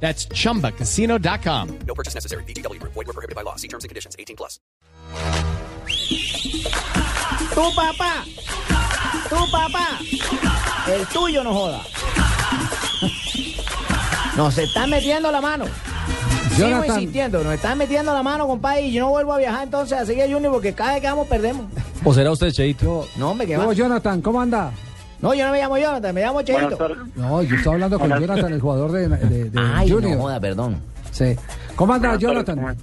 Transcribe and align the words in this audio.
That's 0.00 0.28
chumbacasino.com. 0.28 1.68
No 1.86 1.94
purchase 1.94 2.14
necessary. 2.14 2.44
BGW. 2.44 2.80
Void 2.82 3.06
were 3.06 3.12
prohibited 3.12 3.34
by 3.34 3.42
law. 3.42 3.56
See 3.56 3.68
terms 3.68 3.84
and 3.84 3.88
conditions. 3.88 4.14
18 4.18 4.36
plus. 4.36 4.60
Tu 7.54 7.62
papá. 7.74 8.24
Tu 9.28 9.50
papá. 9.50 9.98
El 10.88 11.06
tuyo 11.06 11.42
no 11.42 11.52
joda. 11.54 11.80
Nos 14.36 14.58
están 14.58 14.90
metiendo 14.90 15.32
la 15.32 15.40
mano. 15.40 15.64
Sigo 16.54 16.68
Jonathan. 16.68 16.96
insistiendo, 17.00 17.42
nos 17.44 17.54
están 17.54 17.76
metiendo 17.78 18.12
la 18.14 18.22
mano, 18.22 18.46
compadre, 18.46 18.82
y 18.82 18.92
yo 18.92 19.02
no 19.04 19.10
vuelvo 19.10 19.32
a 19.34 19.38
viajar 19.38 19.64
entonces 19.64 19.98
a 19.98 20.06
seguir 20.06 20.24
a 20.24 20.26
Junior 20.28 20.52
porque 20.52 20.72
cada 20.74 20.92
vez 20.92 21.00
que 21.02 21.06
vamos 21.08 21.26
perdemos. 21.28 21.66
¿O 22.04 22.14
será 22.14 22.30
usted, 22.30 22.50
Cheito? 22.50 23.06
No, 23.16 23.34
me 23.34 23.46
que 23.46 23.56
No, 23.56 23.66
va. 23.68 23.72
Jonathan, 23.74 24.22
¿cómo 24.22 24.40
anda? 24.40 24.72
No, 25.22 25.32
yo 25.34 25.46
no 25.46 25.52
me 25.52 25.58
llamo 25.58 25.78
Jonathan, 25.78 26.14
me 26.14 26.20
llamo 26.20 26.42
Cheito. 26.42 26.78
No, 27.16 27.42
yo 27.42 27.56
estoy 27.56 27.72
hablando 27.74 27.98
con 27.98 28.10
Jonathan, 28.20 28.52
el 28.52 28.60
jugador 28.60 28.92
de, 28.92 29.08
de- 29.08 29.50
de 29.50 29.60
Ay, 29.60 29.90
Junior. 29.90 30.16
no 30.16 30.22
joda, 30.22 30.40
perdón. 30.40 30.76
Sí. 31.10 31.34
¿Cómo 31.74 31.94
anda, 31.94 32.08
Buenas 32.16 32.22
tardes, 32.44 32.46
Jonathan? 32.46 32.76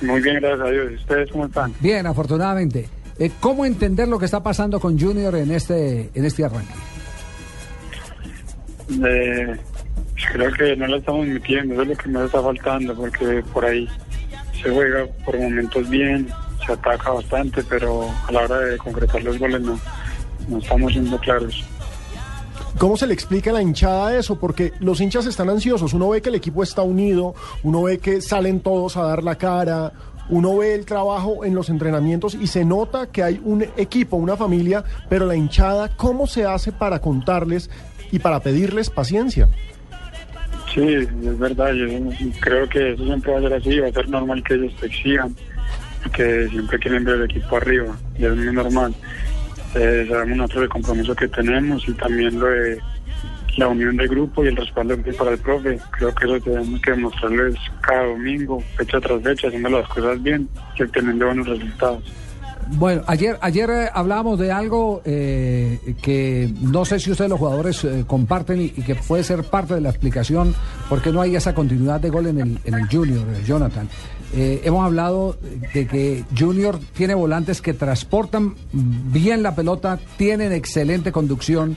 ¿cómo- 0.00 0.12
Muy 0.12 0.20
bien, 0.22 0.40
gracias 0.40 0.66
a 0.66 0.70
Dios. 0.70 0.92
¿Ustedes 1.00 1.30
cómo 1.32 1.46
están? 1.46 1.74
Bien, 1.80 2.06
afortunadamente. 2.06 2.88
Eh, 3.18 3.30
¿Cómo 3.40 3.64
entender 3.64 4.08
lo 4.08 4.18
que 4.18 4.24
está 4.26 4.42
pasando 4.42 4.80
con 4.80 4.98
Junior 4.98 5.34
en 5.36 5.50
este, 5.50 6.10
en 6.14 6.24
este 6.24 6.44
arranque? 6.44 6.74
Eh, 8.90 9.56
creo 10.32 10.52
que 10.52 10.76
no 10.76 10.86
la 10.86 10.96
estamos 10.98 11.26
metiendo, 11.26 11.74
eso 11.74 11.82
es 11.82 11.88
lo 11.88 11.96
que 11.96 12.08
nos 12.10 12.24
está 12.26 12.42
faltando, 12.42 12.94
porque 12.94 13.42
por 13.52 13.64
ahí 13.64 13.88
se 14.62 14.70
juega 14.70 15.06
por 15.24 15.38
momentos 15.38 15.88
bien, 15.88 16.28
se 16.66 16.72
ataca 16.72 17.10
bastante, 17.10 17.62
pero 17.64 18.08
a 18.28 18.32
la 18.32 18.40
hora 18.42 18.58
de 18.58 18.76
concretar 18.78 19.22
los 19.22 19.38
goles 19.38 19.60
no, 19.62 19.78
no 20.52 20.58
estamos 20.58 20.92
siendo 20.92 21.18
claros. 21.18 21.64
¿Cómo 22.78 22.96
se 22.96 23.06
le 23.06 23.14
explica 23.14 23.50
a 23.50 23.52
la 23.52 23.62
hinchada 23.62 24.16
eso? 24.16 24.38
Porque 24.38 24.72
los 24.80 25.00
hinchas 25.00 25.26
están 25.26 25.50
ansiosos. 25.50 25.92
Uno 25.92 26.08
ve 26.08 26.22
que 26.22 26.30
el 26.30 26.34
equipo 26.36 26.62
está 26.62 26.82
unido, 26.82 27.34
uno 27.62 27.82
ve 27.82 27.98
que 27.98 28.20
salen 28.20 28.60
todos 28.60 28.96
a 28.96 29.02
dar 29.02 29.22
la 29.22 29.36
cara, 29.36 29.92
uno 30.28 30.56
ve 30.56 30.74
el 30.74 30.86
trabajo 30.86 31.44
en 31.44 31.54
los 31.54 31.68
entrenamientos 31.68 32.34
y 32.34 32.46
se 32.46 32.64
nota 32.64 33.08
que 33.08 33.22
hay 33.22 33.40
un 33.44 33.62
equipo, 33.76 34.16
una 34.16 34.36
familia, 34.36 34.84
pero 35.08 35.26
la 35.26 35.36
hinchada, 35.36 35.94
¿cómo 35.96 36.26
se 36.26 36.46
hace 36.46 36.72
para 36.72 37.00
contarles 37.00 37.68
y 38.10 38.18
para 38.18 38.40
pedirles 38.40 38.88
paciencia? 38.88 39.48
Sí, 40.72 40.80
es 40.80 41.38
verdad, 41.38 41.72
yo 41.74 41.86
creo 42.40 42.66
que 42.68 42.94
eso 42.94 43.04
siempre 43.04 43.32
va 43.32 43.38
a 43.38 43.42
ser 43.42 43.54
así, 43.54 43.78
va 43.78 43.88
a 43.88 43.92
ser 43.92 44.08
normal 44.08 44.42
que 44.42 44.54
ellos 44.54 44.72
te 44.80 44.86
exijan, 44.86 45.36
que 46.14 46.48
siempre 46.48 46.78
quieren 46.78 47.04
ver 47.04 47.16
el 47.16 47.24
equipo 47.24 47.56
arriba, 47.56 47.94
y 48.18 48.24
es 48.24 48.34
muy 48.34 48.54
normal. 48.54 48.94
Eh, 49.74 50.06
sabemos 50.08 50.36
nosotros 50.36 50.64
el 50.64 50.68
compromiso 50.68 51.14
que 51.14 51.28
tenemos 51.28 51.88
y 51.88 51.92
también 51.94 52.38
lo 52.38 52.46
de 52.46 52.78
la 53.56 53.68
unión 53.68 53.96
del 53.96 54.08
grupo 54.08 54.44
y 54.44 54.48
el 54.48 54.56
respaldo 54.56 54.96
para 55.18 55.32
el 55.32 55.38
profe. 55.38 55.78
Creo 55.92 56.14
que 56.14 56.24
eso 56.24 56.40
tenemos 56.40 56.80
que 56.80 56.90
demostrarles 56.90 57.54
cada 57.80 58.06
domingo, 58.06 58.62
fecha 58.76 59.00
tras 59.00 59.22
fecha, 59.22 59.48
haciendo 59.48 59.68
las 59.70 59.88
cosas 59.88 60.22
bien 60.22 60.48
y 60.78 60.82
obteniendo 60.82 61.26
buenos 61.26 61.46
resultados. 61.46 62.02
Bueno, 62.74 63.02
ayer, 63.06 63.38
ayer 63.42 63.70
eh, 63.70 63.90
hablábamos 63.92 64.38
de 64.38 64.50
algo 64.50 65.02
eh, 65.04 65.94
que 66.00 66.52
no 66.60 66.86
sé 66.86 66.98
si 66.98 67.10
ustedes 67.10 67.28
los 67.28 67.38
jugadores 67.38 67.84
eh, 67.84 68.04
comparten 68.06 68.62
y, 68.62 68.70
que 68.70 68.94
puede 68.94 69.22
ser 69.24 69.44
parte 69.44 69.74
de 69.74 69.82
la 69.82 69.90
explicación 69.90 70.54
por 70.88 71.02
qué 71.02 71.12
no 71.12 71.20
hay 71.20 71.36
esa 71.36 71.54
continuidad 71.54 72.00
de 72.00 72.08
gol 72.08 72.28
en 72.28 72.40
el, 72.40 72.58
en 72.64 72.74
el 72.74 72.88
Junior, 72.88 73.26
eh, 73.28 73.42
Jonathan. 73.46 73.88
Hemos 74.34 74.86
hablado 74.86 75.36
de 75.74 75.86
que 75.86 76.24
Junior 76.36 76.78
tiene 76.94 77.14
volantes 77.14 77.60
que 77.60 77.74
transportan 77.74 78.54
bien 78.72 79.42
la 79.42 79.54
pelota, 79.54 79.98
tienen 80.16 80.52
excelente 80.52 81.12
conducción, 81.12 81.76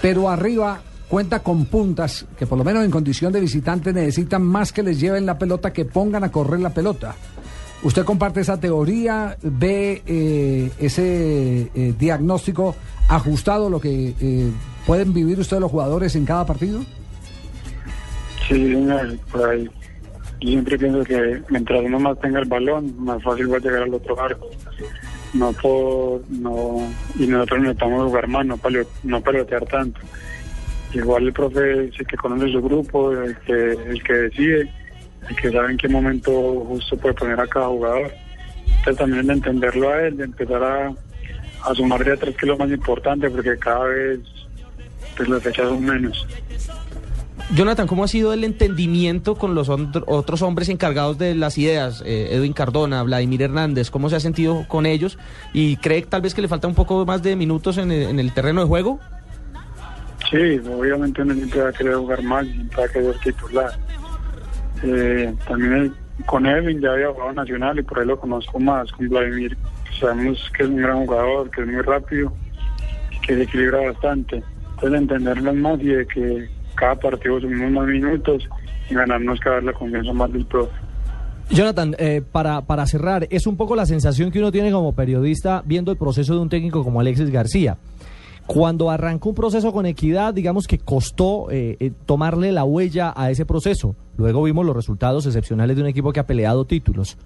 pero 0.00 0.30
arriba 0.30 0.80
cuenta 1.08 1.40
con 1.40 1.66
puntas 1.66 2.24
que 2.38 2.46
por 2.46 2.56
lo 2.56 2.64
menos 2.64 2.82
en 2.82 2.90
condición 2.90 3.30
de 3.30 3.40
visitante 3.40 3.92
necesitan 3.92 4.42
más 4.42 4.72
que 4.72 4.82
les 4.82 4.98
lleven 4.98 5.26
la 5.26 5.36
pelota 5.36 5.70
que 5.74 5.84
pongan 5.84 6.24
a 6.24 6.32
correr 6.32 6.60
la 6.60 6.70
pelota. 6.70 7.14
¿Usted 7.82 8.04
comparte 8.04 8.40
esa 8.40 8.60
teoría? 8.60 9.36
¿Ve 9.42 10.02
eh, 10.06 10.70
ese 10.78 11.68
eh, 11.74 11.94
diagnóstico 11.98 12.76
ajustado 13.08 13.68
lo 13.68 13.80
que 13.80 14.14
eh, 14.20 14.50
pueden 14.86 15.12
vivir 15.12 15.40
ustedes 15.40 15.60
los 15.60 15.70
jugadores 15.70 16.14
en 16.14 16.24
cada 16.24 16.46
partido? 16.46 16.80
Sí, 18.48 18.54
señor, 18.72 19.18
por 19.30 19.50
ahí. 19.50 19.68
Siempre 20.40 20.78
pienso 20.78 21.04
que 21.04 21.40
mientras 21.50 21.84
uno 21.84 21.98
más 22.00 22.18
tenga 22.20 22.40
el 22.40 22.48
balón, 22.48 22.94
más 23.04 23.22
fácil 23.22 23.52
va 23.52 23.56
a 23.56 23.60
llegar 23.60 23.82
al 23.82 23.94
otro 23.94 24.20
arco. 24.20 24.48
No 25.34 25.52
por, 25.52 26.20
no, 26.30 26.88
y 27.18 27.26
nosotros 27.26 27.60
necesitamos 27.60 28.06
jugar 28.08 28.28
más, 28.28 28.44
no, 28.46 28.56
palo- 28.58 28.86
no 29.02 29.20
pelotear 29.20 29.64
tanto. 29.64 30.00
Igual 30.92 31.24
el 31.28 31.32
profe 31.32 31.86
es 31.86 31.98
el 31.98 32.06
que 32.06 32.16
conoce 32.16 32.52
su 32.52 32.60
grupo, 32.60 33.12
el 33.12 33.36
que, 33.38 33.72
el 33.72 34.02
que 34.02 34.12
decide, 34.12 34.70
el 35.28 35.36
que 35.36 35.50
sabe 35.50 35.72
en 35.72 35.76
qué 35.76 35.88
momento 35.88 36.30
justo 36.66 36.96
puede 36.96 37.14
poner 37.14 37.40
a 37.40 37.46
cada 37.46 37.66
jugador. 37.68 38.12
Entonces 38.66 38.96
también 38.96 39.26
de 39.26 39.32
entenderlo 39.34 39.90
a 39.90 40.02
él, 40.02 40.16
de 40.16 40.24
empezar 40.24 40.62
a, 40.62 40.92
a 41.64 41.74
sumar 41.74 42.04
de 42.04 42.12
atrás, 42.14 42.34
que 42.34 42.46
es 42.46 42.48
lo 42.48 42.56
más 42.58 42.70
importante, 42.70 43.30
porque 43.30 43.56
cada 43.58 43.84
vez 43.84 44.20
pues, 45.16 45.28
las 45.28 45.42
fechas 45.42 45.68
son 45.68 45.84
menos. 45.84 46.26
Jonathan, 47.54 47.86
¿cómo 47.86 48.04
ha 48.04 48.08
sido 48.08 48.32
el 48.32 48.44
entendimiento 48.44 49.34
con 49.34 49.54
los 49.54 49.68
otro- 49.68 50.04
otros 50.06 50.42
hombres 50.42 50.68
encargados 50.68 51.18
de 51.18 51.34
las 51.34 51.58
ideas? 51.58 52.02
Eh, 52.06 52.28
Edwin 52.32 52.52
Cardona, 52.52 53.02
Vladimir 53.02 53.42
Hernández, 53.42 53.90
¿cómo 53.90 54.08
se 54.08 54.16
ha 54.16 54.20
sentido 54.20 54.64
con 54.68 54.86
ellos? 54.86 55.18
¿Y 55.52 55.76
cree 55.76 56.02
tal 56.02 56.22
vez 56.22 56.34
que 56.34 56.40
le 56.42 56.48
falta 56.48 56.66
un 56.66 56.74
poco 56.74 57.04
más 57.04 57.22
de 57.22 57.36
minutos 57.36 57.78
en 57.78 57.90
el, 57.92 58.02
en 58.08 58.20
el 58.20 58.32
terreno 58.32 58.62
de 58.62 58.66
juego? 58.68 59.00
Sí, 60.30 60.60
obviamente 60.66 61.20
uno 61.22 61.34
siempre 61.34 61.60
va 61.60 61.68
a 61.68 61.72
querer 61.72 61.94
jugar 61.96 62.22
más, 62.22 62.46
siempre 62.46 62.76
va 62.78 62.84
a 62.84 62.88
querer 62.88 63.18
titular. 63.22 63.72
Eh, 64.82 65.34
también 65.46 65.94
con 66.26 66.46
Edwin 66.46 66.80
ya 66.80 66.92
había 66.92 67.12
jugado 67.12 67.32
nacional 67.32 67.78
y 67.78 67.82
por 67.82 68.00
ahí 68.00 68.06
lo 68.06 68.18
conozco 68.18 68.58
más. 68.58 68.90
Con 68.92 69.08
Vladimir 69.08 69.56
sabemos 69.98 70.50
que 70.56 70.64
es 70.64 70.68
un 70.68 70.76
gran 70.76 71.06
jugador, 71.06 71.50
que 71.50 71.62
es 71.62 71.66
muy 71.66 71.82
rápido, 71.82 72.32
que 73.26 73.34
se 73.34 73.42
equilibra 73.42 73.90
bastante. 73.90 74.42
Entonces 74.74 74.90
de 74.90 74.98
entenderlo 74.98 75.54
más 75.54 75.80
y 75.80 75.86
de 75.86 76.06
que 76.06 76.48
cada 76.74 76.96
partido 76.96 77.40
sumimos 77.40 77.70
más 77.70 77.86
minutos 77.86 78.48
y 78.90 78.94
ganarnos 78.94 79.38
cada 79.40 79.56
vez 79.56 79.64
la 79.64 79.72
confianza 79.72 80.12
más 80.12 80.32
del 80.32 80.44
profe. 80.46 80.72
Jonathan, 81.50 81.94
eh, 81.98 82.22
para, 82.32 82.62
para 82.62 82.86
cerrar, 82.86 83.26
es 83.30 83.46
un 83.46 83.56
poco 83.56 83.76
la 83.76 83.84
sensación 83.84 84.30
que 84.30 84.38
uno 84.38 84.50
tiene 84.50 84.72
como 84.72 84.94
periodista 84.94 85.62
viendo 85.66 85.90
el 85.90 85.98
proceso 85.98 86.34
de 86.34 86.40
un 86.40 86.48
técnico 86.48 86.82
como 86.82 87.00
Alexis 87.00 87.30
García. 87.30 87.76
Cuando 88.46 88.90
arrancó 88.90 89.28
un 89.28 89.34
proceso 89.34 89.72
con 89.72 89.86
equidad, 89.86 90.34
digamos 90.34 90.66
que 90.66 90.78
costó 90.78 91.50
eh, 91.50 91.76
eh, 91.78 91.92
tomarle 92.06 92.52
la 92.52 92.64
huella 92.64 93.12
a 93.14 93.30
ese 93.30 93.46
proceso. 93.46 93.94
Luego 94.18 94.42
vimos 94.42 94.64
los 94.66 94.76
resultados 94.76 95.26
excepcionales 95.26 95.76
de 95.76 95.82
un 95.82 95.88
equipo 95.88 96.12
que 96.12 96.20
ha 96.20 96.26
peleado 96.26 96.64
títulos. 96.64 97.16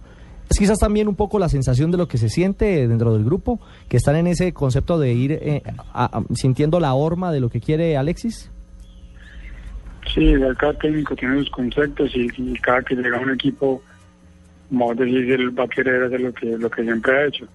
Es 0.48 0.58
quizás 0.58 0.78
también 0.78 1.08
un 1.08 1.16
poco 1.16 1.38
la 1.40 1.48
sensación 1.48 1.90
de 1.90 1.98
lo 1.98 2.06
que 2.06 2.18
se 2.18 2.28
siente 2.28 2.86
dentro 2.86 3.12
del 3.12 3.24
grupo, 3.24 3.58
que 3.88 3.96
están 3.96 4.14
en 4.16 4.28
ese 4.28 4.52
concepto 4.52 4.98
de 4.98 5.12
ir 5.12 5.32
eh, 5.32 5.62
a- 5.92 6.18
a- 6.18 6.22
sintiendo 6.34 6.78
la 6.78 6.94
horma 6.94 7.32
de 7.32 7.40
lo 7.40 7.48
que 7.48 7.60
quiere 7.60 7.96
Alexis. 7.96 8.50
Sí, 10.14 10.34
cada 10.58 10.72
técnico 10.74 11.16
tiene 11.16 11.38
sus 11.40 11.50
conceptos 11.50 12.12
y, 12.14 12.28
cada 12.60 12.80
que 12.82 12.94
llega 12.94 13.18
a 13.18 13.20
un 13.20 13.32
equipo, 13.32 13.82
como 14.68 14.86
vos 14.86 14.96
decís, 14.96 15.28
él 15.28 15.58
va 15.58 15.64
a 15.64 15.68
querer 15.68 16.04
hacer 16.04 16.20
lo 16.20 16.32
que, 16.32 16.46
lo 16.56 16.70
que 16.70 16.82
siempre 16.84 17.12
ha 17.12 17.26
hecho. 17.26 17.46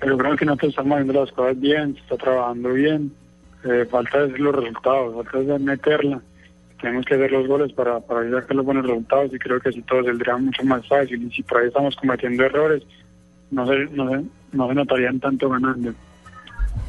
Pero 0.00 0.18
creo 0.18 0.36
que 0.36 0.44
nosotros 0.44 0.70
estamos 0.70 0.92
haciendo 0.98 1.20
las 1.24 1.32
cosas 1.32 1.58
bien, 1.60 1.94
se 1.94 2.00
está 2.00 2.16
trabajando 2.16 2.72
bien, 2.72 3.12
eh, 3.64 3.86
falta 3.88 4.24
es 4.24 4.38
los 4.38 4.54
resultados, 4.56 5.14
falta 5.30 5.54
es 5.54 5.60
meterla. 5.60 6.20
Tenemos 6.80 7.06
que 7.06 7.14
hacer 7.14 7.32
los 7.32 7.46
goles 7.46 7.72
para, 7.72 8.00
para 8.00 8.28
sacar 8.30 8.56
los 8.56 8.66
buenos 8.66 8.86
resultados 8.86 9.32
y 9.32 9.38
creo 9.38 9.60
que 9.60 9.70
así 9.70 9.82
todo 9.82 10.04
saldría 10.04 10.36
mucho 10.36 10.62
más 10.64 10.86
fácil. 10.86 11.22
Y 11.22 11.30
si 11.30 11.42
por 11.42 11.58
ahí 11.58 11.68
estamos 11.68 11.96
cometiendo 11.96 12.44
errores, 12.44 12.82
no 13.50 13.66
se, 13.66 13.86
no 13.86 14.10
se, 14.10 14.24
no 14.52 14.68
se 14.68 14.74
notarían 14.74 15.20
tanto 15.20 15.48
ganando. 15.48 15.92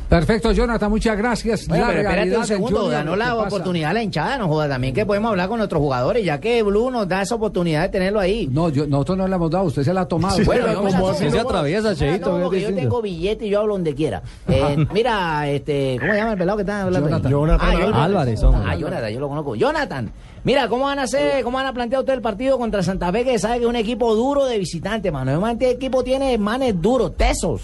Perfecto, 0.09 0.54
Jonathan, 0.54 0.89
muchas 0.89 1.18
gracias. 1.18 1.68
Bueno, 1.68 1.83
La 1.86 1.89
pero 1.94 2.01
espérate 2.09 2.38
un 2.38 2.45
segundo, 2.45 2.77
Junior, 2.80 2.92
ganó 2.94 3.15
la 3.18 3.36
oportunidad 3.36 3.94
la 3.94 4.01
hinchada, 4.04 4.38
no 4.38 4.48
joda, 4.48 4.69
también 4.69 4.94
que 4.94 5.06
podemos 5.06 5.31
hablar 5.31 5.50
con 5.50 5.57
nuestros 5.57 5.81
jugadores, 5.81 6.24
ya 6.24 6.39
que 6.39 6.63
Blue 6.63 6.89
nos 6.89 7.09
da 7.09 7.24
esa 7.24 7.36
oportunidad 7.36 7.81
de 7.81 7.89
tenerlo 7.89 8.21
ahí. 8.21 8.48
No, 8.50 8.69
yo, 8.69 8.88
nosotros 8.88 9.18
no 9.18 9.27
le 9.27 9.36
hemos 9.36 9.51
dado, 9.51 9.65
usted 9.65 9.83
se 9.83 9.94
la 9.94 10.01
ha 10.01 10.07
tomado. 10.07 10.38
Bueno, 10.45 10.62
yo 10.62 10.68
la 10.68 10.75
¿cómo 10.75 10.89
tomo. 10.92 11.09
así 11.09 11.30
Se 11.30 11.39
atraviesa, 11.39 11.94
Cheito. 11.94 12.38
no, 12.38 12.44
porque 12.45 12.62
yo 12.62 12.74
tengo 12.74 13.01
billete 13.01 13.48
y 13.48 13.50
yo 13.50 13.59
hablo 13.59 13.74
donde 13.74 13.94
quiera. 13.95 14.21
Eh, 14.48 14.86
mira, 14.94 15.50
este, 15.50 15.98
¿cómo 16.00 16.13
se 16.13 16.18
llama 16.19 16.31
el 16.31 16.38
pelado 16.38 16.57
que 16.57 16.62
está 16.62 16.81
hablando? 16.83 17.09
Jonathan. 17.09 17.31
Jonathan 17.31 17.94
Ah, 17.94 18.04
Álvarez, 18.06 18.44
hombre. 18.44 18.62
Ah, 18.65 18.75
Jonathan, 18.77 19.12
yo 19.12 19.19
lo 19.19 19.27
conozco. 19.27 19.56
Jonathan, 19.56 20.12
mira, 20.45 20.69
¿cómo 20.69 20.86
van 20.86 21.00
a 21.00 21.04
hacer, 21.04 21.44
cómo 21.44 21.57
van 21.57 21.68
a 21.68 21.74
plantear 21.74 22.00
usted 22.01 22.13
el 22.13 22.21
partido 22.21 22.57
contra 22.57 22.81
Santa 22.81 23.12
Fe, 23.12 23.25
que 23.25 23.38
sabe 23.39 23.57
que 23.57 23.63
es 23.63 23.69
un 23.69 23.75
equipo 23.75 24.15
duro 24.15 24.45
de 24.45 24.57
visitante, 24.57 25.12
mano? 25.12 25.45
Este 25.50 25.71
equipo 25.71 26.01
tiene 26.01 26.38
manes 26.38 26.81
duros, 26.81 27.18
tesos. 27.18 27.62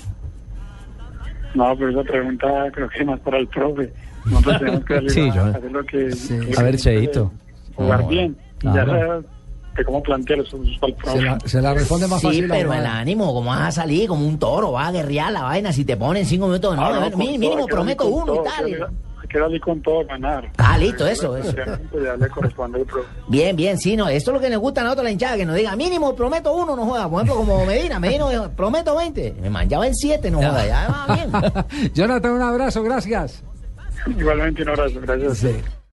No, 1.54 1.76
pero 1.78 1.90
esa 1.92 2.04
pregunta 2.04 2.48
creo 2.74 2.90
que 2.90 3.00
es 3.00 3.06
más 3.06 3.20
para 3.20 3.38
el 3.38 3.48
profe. 3.48 3.92
Nosotros 4.26 4.60
tenemos 4.60 4.86
que 4.86 5.10
Sí, 5.10 5.32
yo- 5.34 5.44
a 5.44 5.50
hacer 5.50 5.72
lo 5.72 5.84
que... 5.84 5.98
lo 6.52 6.60
A 6.60 6.64
ver, 6.64 6.78
Cheito. 6.78 7.32
Jugar 7.76 8.08
bien. 8.08 8.38
Y 8.62 8.66
ya 8.68 8.86
sea 8.86 9.20
de 9.76 9.84
cómo 9.86 10.04
plantear 10.04 10.40
eso 10.40 10.58
el 10.58 10.94
profe. 10.94 11.18
Se 11.18 11.22
la, 11.24 11.40
se 11.46 11.62
la 11.62 11.74
responde 11.74 12.08
más 12.08 12.22
Sí, 12.22 12.28
fácil. 12.28 12.52
a 12.52 12.56
pero 12.56 12.74
el 12.74 12.86
ánimo, 12.86 13.34
¿cómo 13.34 13.50
vas 13.50 13.62
a 13.62 13.72
salir? 13.72 14.08
Como 14.08 14.26
un 14.28 14.38
toro, 14.40 14.72
vas 14.72 14.90
a 14.90 14.92
guerrear 14.92 15.32
la 15.34 15.44
vaina. 15.44 15.74
Si 15.74 15.84
te 15.84 15.98
ponen 15.98 16.26
cinco 16.26 16.46
minutos, 16.48 16.76
no, 16.76 16.86
Ah, 16.86 16.90
no, 16.90 16.96
a 16.96 17.00
ver, 17.00 17.12
todo, 17.12 17.18
mínimo 17.24 17.66
prometo 17.66 18.06
uno 18.08 18.36
y 18.36 18.44
tal. 18.44 18.88
Hay 19.34 19.40
que- 19.40 19.40
hay 19.40 19.40
que 19.40 19.40
darle 19.40 19.60
con 19.60 19.82
todo 19.82 20.02
a 20.02 20.04
ganar. 20.06 20.52
Ah, 20.58 20.78
listo, 20.78 21.08
eso, 21.08 21.36
eso. 21.38 21.54
Ya 21.56 22.16
le 22.16 22.28
corresponde 22.30 22.84
profe. 22.86 23.08
Bien, 23.28 23.56
bien, 23.56 23.78
sí, 23.78 23.96
no, 23.96 24.08
esto 24.08 24.32
es 24.32 24.36
lo 24.36 24.42
que 24.42 24.50
nos 24.50 24.60
gusta 24.60 24.82
a 24.82 24.84
nosotros 24.84 25.04
la 25.06 25.12
hinchada, 25.12 25.38
que 25.38 25.46
nos 25.46 25.56
diga, 25.56 25.76
mínimo 25.76 26.16
prometo 26.16 26.54
uno, 26.54 26.76
no 26.76 26.86
juega. 26.86 27.10
Por 27.10 27.24
ejemplo, 27.24 27.36
como 27.46 27.66
Medina, 27.66 28.00
Medina 28.00 28.30
dijo, 28.30 28.50
prometo 28.50 28.96
20. 28.96 29.36
Me 29.42 29.50
manchaba 29.50 29.88
en 29.88 29.96
7, 29.96 30.30
no 30.32 30.38
joda, 30.38 30.66
ya 30.66 30.88
va 31.08 31.16
bien. 31.16 31.94
Jonathan, 31.94 32.32
un 32.32 32.42
abrazo, 32.42 32.84
gracias. 32.84 33.44
Igualmente 34.08 34.62
un 34.64 34.70
abrazo, 34.70 35.00
gracias. 35.02 35.38
Sí. 35.38 35.56